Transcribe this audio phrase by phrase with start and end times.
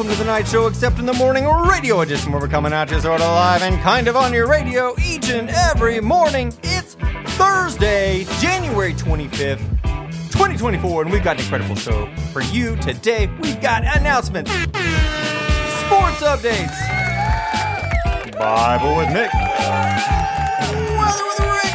[0.00, 2.90] welcome to the Knight show, except in the morning radio edition, where we're coming at
[2.90, 6.54] you sort of live and kind of on your radio each and every morning.
[6.62, 6.94] It's
[7.36, 9.58] Thursday, January 25th,
[10.30, 13.26] 2024, and we've got an incredible show for you today.
[13.42, 16.72] We've got announcements, sports updates,
[18.38, 19.30] Bible with Mick,
[20.96, 21.74] weather with Rick,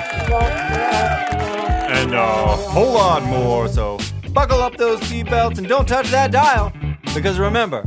[1.91, 3.67] and uh, a whole lot more.
[3.67, 3.99] So
[4.33, 6.73] buckle up those seatbelts and don't touch that dial.
[7.13, 7.85] Because remember,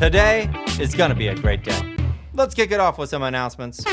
[0.00, 0.50] today
[0.80, 1.94] is going to be a great day.
[2.32, 3.84] Let's kick it off with some announcements.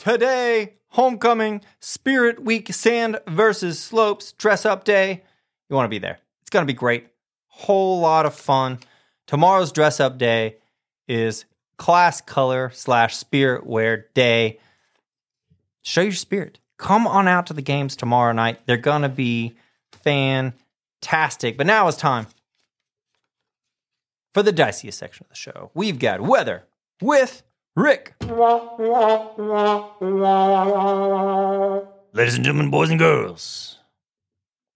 [0.00, 5.22] Today, homecoming, Spirit Week, Sand versus Slopes, dress up day.
[5.70, 6.18] You want to be there.
[6.40, 7.10] It's going to be great.
[7.46, 8.80] Whole lot of fun.
[9.28, 10.56] Tomorrow's dress up day
[11.06, 11.44] is
[11.76, 14.58] class color slash spirit wear day.
[15.82, 16.58] Show your spirit.
[16.76, 18.66] Come on out to the games tomorrow night.
[18.66, 19.54] They're going to be
[19.92, 21.56] fantastic.
[21.56, 22.26] But now it's time
[24.32, 25.70] for the diciest section of the show.
[25.74, 26.64] We've got weather
[27.00, 27.42] with
[27.76, 28.14] Rick.
[32.14, 33.78] Ladies and gentlemen, boys and girls,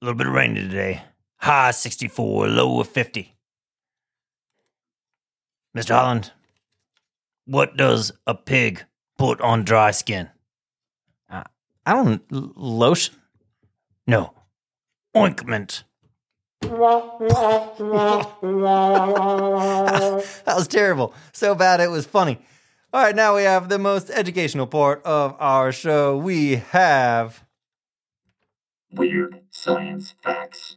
[0.00, 1.02] a little bit of rain today.
[1.38, 3.34] High 64, low of 50.
[5.76, 5.90] Mr.
[5.90, 6.32] Holland,
[7.44, 8.84] what does a pig
[9.18, 10.30] put on dry skin?
[11.30, 11.44] Uh,
[11.84, 13.16] I don't lotion.
[14.06, 14.32] No,
[15.16, 15.84] ointment.
[20.44, 21.14] That was terrible.
[21.32, 22.38] So bad it was funny.
[22.92, 26.16] All right, now we have the most educational part of our show.
[26.16, 27.44] We have
[28.92, 30.76] Weird science facts.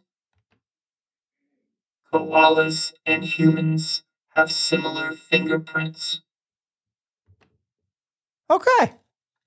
[2.12, 4.04] Koalas and humans
[4.36, 6.22] have similar fingerprints.
[8.50, 8.99] Okay.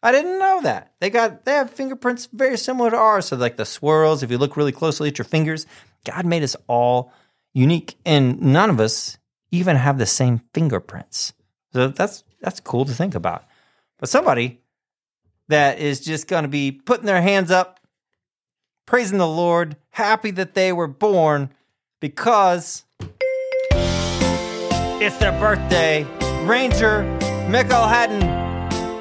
[0.03, 0.93] I didn't know that.
[1.01, 3.27] They got they have fingerprints very similar to ours.
[3.27, 5.67] So like the swirls, if you look really closely at your fingers,
[6.05, 7.13] God made us all
[7.55, 9.19] unique and none of us
[9.51, 11.35] even have the same fingerprints.
[11.73, 13.45] So that's that's cool to think about.
[13.99, 14.61] But somebody
[15.49, 17.79] that is just going to be putting their hands up,
[18.87, 21.51] praising the Lord, happy that they were born
[22.01, 22.85] because
[23.71, 26.05] it's their birthday.
[26.45, 27.05] Ranger
[27.49, 28.42] Michael Hatton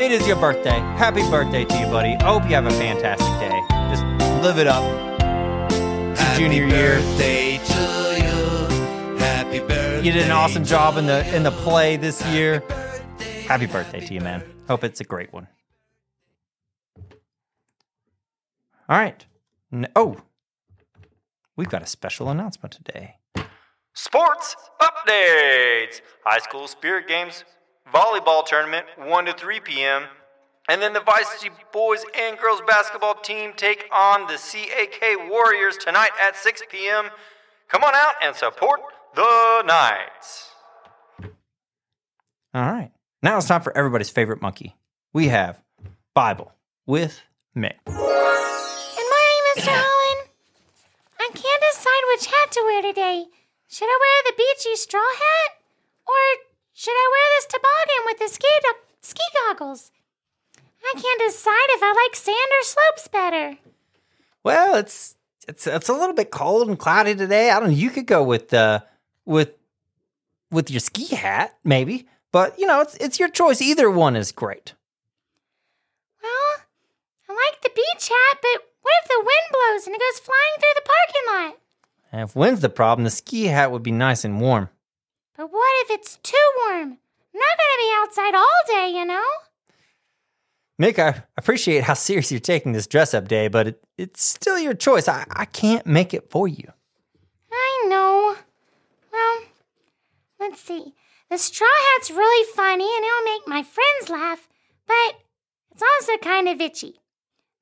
[0.01, 0.79] it is your birthday.
[0.97, 2.15] Happy birthday to you, buddy.
[2.15, 3.59] I hope you have a fantastic day.
[3.89, 4.03] Just
[4.41, 4.83] live it up.
[6.11, 6.95] It's your junior year.
[6.95, 7.83] birthday to
[8.17, 9.17] you.
[9.19, 10.01] Happy birthday.
[10.03, 12.63] You did an awesome job in the in the play this year.
[13.47, 14.43] Happy birthday to you, man.
[14.67, 15.47] Hope it's a great one.
[18.89, 19.25] All right.
[19.71, 20.17] N- oh,
[21.55, 23.17] we've got a special announcement today.
[23.93, 26.01] Sports updates.
[26.25, 27.43] High school spirit games,
[27.93, 30.03] volleyball tournament, 1 to 3 p.m.
[30.69, 36.11] And then the Vice boys and girls basketball team take on the CAK Warriors tonight
[36.25, 37.09] at 6 p.m.
[37.67, 38.81] Come on out and support
[39.15, 40.49] the Knights.
[42.53, 42.91] All right.
[43.23, 44.75] Now it's time for everybody's favorite monkey.
[45.13, 45.61] We have
[46.13, 46.51] Bible
[46.85, 47.21] with
[47.55, 47.79] Mick.
[47.85, 49.71] Good morning, Mr.
[49.71, 50.29] Holland.
[51.19, 53.25] I can't decide which hat to wear today.
[53.69, 55.51] Should I wear the beachy straw hat?
[56.05, 56.19] Or
[56.73, 58.47] should I wear this toboggan with the ski,
[59.01, 59.91] ski goggles?
[60.83, 63.57] I can't decide if I like sand or slopes better.
[64.43, 65.15] Well, it's
[65.47, 67.51] it's it's a little bit cold and cloudy today.
[67.51, 67.75] I don't know.
[67.75, 68.81] You could go with uh
[69.25, 69.51] with
[70.49, 72.07] with your ski hat, maybe.
[72.31, 73.61] But you know, it's it's your choice.
[73.61, 74.73] Either one is great.
[76.23, 76.65] Well,
[77.29, 80.55] I like the beach hat, but what if the wind blows and it goes flying
[80.59, 81.57] through the parking lot?
[82.11, 84.69] And if wind's the problem, the ski hat would be nice and warm.
[85.37, 86.97] But what if it's too warm?
[87.33, 89.25] I'm not gonna be outside all day, you know?
[90.81, 94.57] Mick, I appreciate how serious you're taking this dress up day, but it, it's still
[94.57, 95.07] your choice.
[95.07, 96.71] I, I can't make it for you.
[97.51, 98.35] I know.
[99.13, 99.41] Well,
[100.39, 100.95] let's see.
[101.29, 104.49] The straw hat's really funny and it'll make my friends laugh,
[104.87, 105.21] but
[105.71, 106.99] it's also kind of itchy.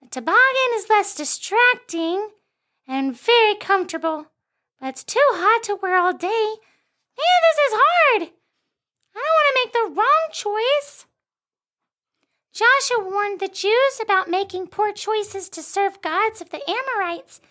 [0.02, 2.30] The toboggan is less distracting
[2.88, 4.28] and very comfortable,
[4.80, 6.28] but it's too hot to wear all day.
[7.18, 8.30] Man, this is hard.
[9.20, 11.06] I don't want to make the wrong choice.
[12.54, 17.42] Joshua warned the Jews about making poor choices to serve gods of the Amorites,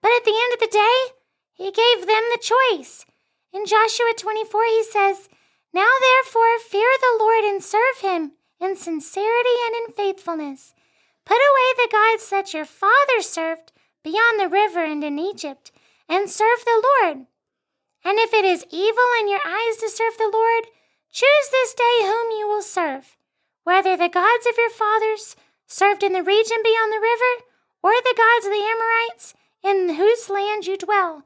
[0.00, 1.14] but at the end of the day,
[1.52, 3.04] he gave them the choice.
[3.52, 5.28] In Joshua 24, he says,
[5.72, 10.74] Now therefore fear the Lord and serve him in sincerity and in faithfulness.
[11.24, 13.72] Put away the gods that your fathers served
[14.02, 15.72] beyond the river and in Egypt,
[16.08, 17.26] and serve the Lord.
[18.04, 20.64] And if it is evil in your eyes to serve the Lord,
[21.12, 23.16] choose this day whom you will serve,
[23.64, 27.44] whether the gods of your fathers served in the region beyond the river,
[27.82, 31.22] or the gods of the Amorites in whose land you dwell.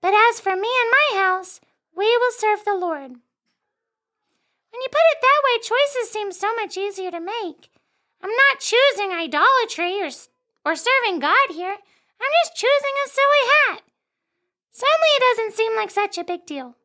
[0.00, 1.60] But as for me and my house,
[1.94, 3.10] we will serve the Lord.
[4.72, 7.68] When you put it that way, choices seem so much easier to make.
[8.22, 10.10] I'm not choosing idolatry or,
[10.64, 11.76] or serving God here.
[12.20, 13.82] I'm just choosing a silly hat.
[14.70, 16.76] Suddenly, it doesn't seem like such a big deal.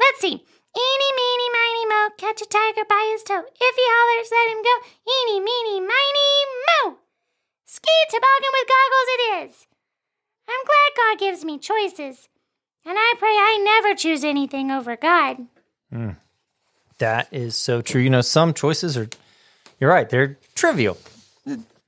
[0.00, 0.44] Let's see.
[0.76, 3.44] Eeny, meeny, miny, mo, catch a tiger by his toe.
[3.48, 4.74] If he hollers, let him go.
[5.08, 6.30] Eeny, meeny, miny,
[6.68, 6.98] mo.
[7.64, 9.66] Ski toboggan with goggles it is.
[10.48, 12.28] I'm glad God gives me choices.
[12.84, 15.46] And I pray I never choose anything over God.
[15.90, 16.10] Hmm.
[16.98, 18.02] That is so true.
[18.02, 19.08] You know, some choices are,
[19.80, 20.98] you're right, they're trivial.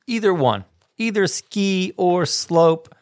[0.07, 0.65] Either one,
[0.97, 2.95] either ski or slope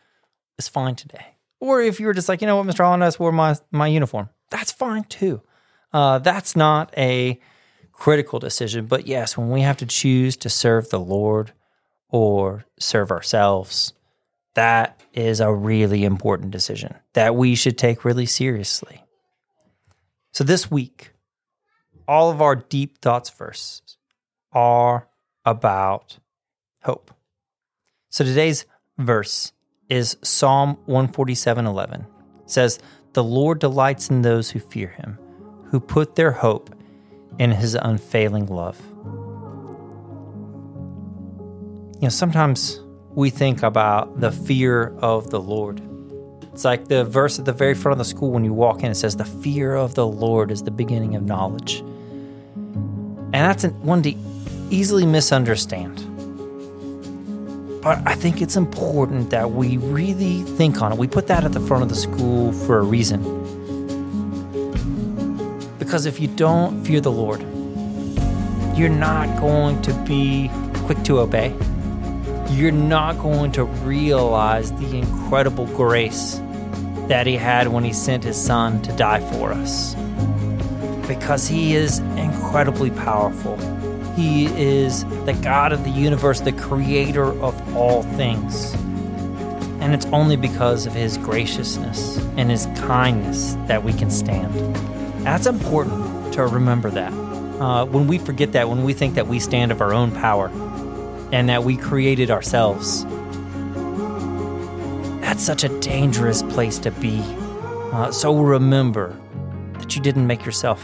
[0.58, 1.26] is fine today.
[1.60, 2.84] Or if you were just like, you know what, Mr.
[2.84, 5.42] Holland, I wore my, my uniform, that's fine too.
[5.96, 7.40] Uh, that's not a
[7.90, 8.84] critical decision.
[8.84, 11.54] But yes, when we have to choose to serve the Lord
[12.10, 13.94] or serve ourselves,
[14.54, 19.04] that is a really important decision that we should take really seriously.
[20.32, 21.12] So this week,
[22.06, 23.96] all of our deep thoughts verses
[24.52, 25.08] are
[25.46, 26.18] about
[26.82, 27.10] hope.
[28.10, 28.66] So today's
[28.98, 29.52] verse
[29.88, 32.04] is Psalm 147:11.
[32.44, 32.78] It says,
[33.14, 35.18] "The Lord delights in those who fear him,
[35.76, 36.74] who put their hope
[37.38, 38.80] in his unfailing love."
[41.96, 42.80] You know, sometimes
[43.14, 45.82] we think about the fear of the Lord.
[46.54, 48.90] It's like the verse at the very front of the school when you walk in,
[48.90, 51.80] it says, The fear of the Lord is the beginning of knowledge.
[52.54, 54.14] And that's one to
[54.70, 55.96] easily misunderstand.
[57.82, 60.98] But I think it's important that we really think on it.
[60.98, 63.22] We put that at the front of the school for a reason.
[65.86, 67.40] Because if you don't fear the Lord,
[68.76, 70.50] you're not going to be
[70.84, 71.54] quick to obey.
[72.50, 76.42] You're not going to realize the incredible grace
[77.08, 79.94] that He had when He sent His Son to die for us
[81.06, 83.56] because he is incredibly powerful.
[84.14, 88.74] He is the God of the universe, the creator of all things.
[89.80, 94.52] And it's only because of his graciousness and his kindness that we can stand.
[95.26, 97.12] That's important to remember that.
[97.12, 100.46] Uh, when we forget that, when we think that we stand of our own power
[101.32, 103.04] and that we created ourselves,
[105.20, 107.20] that's such a dangerous place to be.
[107.92, 109.20] Uh, so remember
[109.80, 110.80] that you didn't make yourself,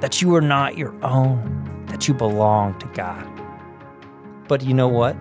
[0.00, 3.26] that you are not your own, that you belong to God.
[4.46, 5.16] But you know what?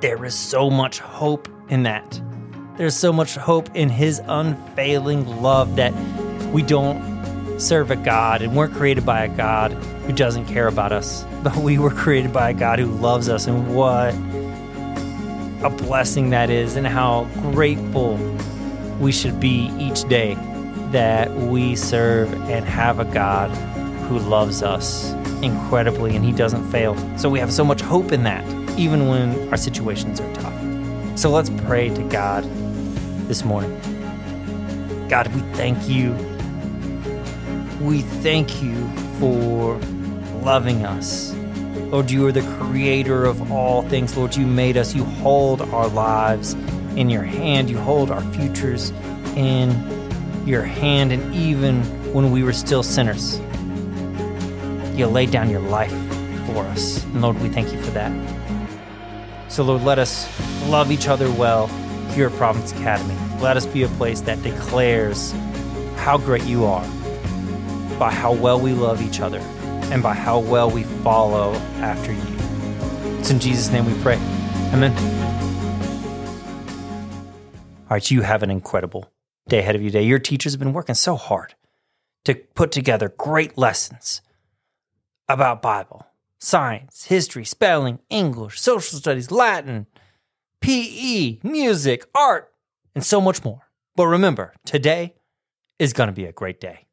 [0.00, 2.22] There is so much hope in that.
[2.78, 5.92] There's so much hope in His unfailing love that
[6.54, 7.15] we don't
[7.58, 11.56] serve a God and we're created by a God who doesn't care about us, but
[11.56, 13.46] we were created by a God who loves us.
[13.46, 14.14] And what
[15.62, 18.16] a blessing that is, and how grateful
[19.00, 20.34] we should be each day
[20.90, 23.50] that we serve and have a God
[24.08, 25.12] who loves us
[25.42, 26.96] incredibly and he doesn't fail.
[27.18, 28.44] So we have so much hope in that,
[28.78, 31.18] even when our situations are tough.
[31.18, 32.44] So let's pray to God
[33.26, 33.72] this morning.
[35.08, 36.14] God, we thank you.
[37.80, 38.88] We thank you
[39.18, 39.76] for
[40.42, 41.34] loving us.
[41.90, 44.16] Lord, you are the creator of all things.
[44.16, 44.94] Lord, you made us.
[44.94, 46.54] You hold our lives
[46.96, 47.68] in your hand.
[47.68, 48.90] You hold our futures
[49.36, 49.70] in
[50.46, 51.12] your hand.
[51.12, 51.82] And even
[52.14, 53.38] when we were still sinners,
[54.98, 55.92] you laid down your life
[56.46, 57.04] for us.
[57.04, 58.12] And Lord, we thank you for that.
[59.48, 60.26] So, Lord, let us
[60.68, 61.66] love each other well
[62.14, 63.14] here at Providence Academy.
[63.40, 65.32] Let us be a place that declares
[65.96, 66.84] how great you are
[67.98, 69.38] by how well we love each other
[69.90, 73.18] and by how well we follow after you.
[73.18, 74.16] It's in Jesus' name we pray.
[74.72, 74.92] Amen.
[77.88, 79.12] All right, you have an incredible
[79.48, 80.04] day ahead of you today.
[80.04, 81.54] Your teachers have been working so hard
[82.24, 84.22] to put together great lessons
[85.28, 86.06] about Bible,
[86.38, 89.86] science, history, spelling, English, social studies, Latin,
[90.60, 92.52] PE, music, art,
[92.94, 93.68] and so much more.
[93.94, 95.14] But remember, today
[95.78, 96.85] is going to be a great day.